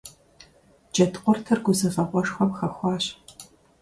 [0.93, 3.05] Джэдкъуртыр гузэвэгъуэшхуэм хэхуащ.